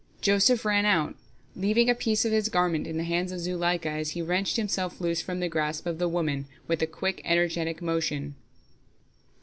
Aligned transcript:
Joseph 0.19 0.65
ran 0.65 0.83
out, 0.87 1.13
leaving 1.55 1.87
a 1.87 1.93
piece 1.93 2.25
of 2.25 2.31
his 2.31 2.49
garment 2.49 2.87
in 2.87 2.97
the 2.97 3.03
hands 3.03 3.31
of 3.31 3.39
Zuleika 3.41 3.87
as 3.87 4.09
he 4.09 4.21
wrenched 4.23 4.55
himself 4.55 4.99
loose 4.99 5.21
from 5.21 5.39
the 5.41 5.47
grasp 5.47 5.85
of 5.85 5.99
the 5.99 6.09
woman 6.09 6.47
with 6.67 6.81
a 6.81 6.87
quick, 6.87 7.21
energetic 7.23 7.83
motion. 7.83 8.33